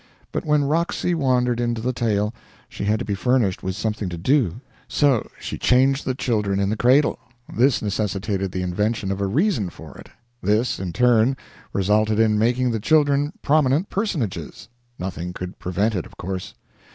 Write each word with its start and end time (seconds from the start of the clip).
But 0.31 0.45
when 0.45 0.63
Roxy 0.63 1.13
wandered 1.13 1.59
into 1.59 1.79
the 1.79 1.93
tale 1.93 2.33
she 2.67 2.85
had 2.85 2.97
to 2.97 3.05
be 3.05 3.13
furnished 3.13 3.61
with 3.61 3.75
something 3.75 4.09
to 4.09 4.17
do; 4.17 4.59
so 4.87 5.29
she 5.39 5.59
changed 5.59 6.05
the 6.05 6.15
children 6.15 6.59
in 6.59 6.71
the 6.71 6.75
cradle; 6.75 7.19
this 7.55 7.83
necessitated 7.83 8.51
the 8.51 8.63
invention 8.63 9.11
of 9.11 9.21
a 9.21 9.27
reason 9.27 9.69
for 9.69 9.95
it; 9.99 10.09
this, 10.41 10.79
in 10.79 10.91
turn, 10.91 11.37
resulted 11.71 12.19
in 12.19 12.39
making 12.39 12.71
the 12.71 12.79
children 12.79 13.31
prominent 13.43 13.91
personages 13.91 14.69
nothing 14.97 15.33
could 15.33 15.59
prevent 15.59 15.93
it 15.93 16.07
of 16.07 16.17
course. 16.17 16.55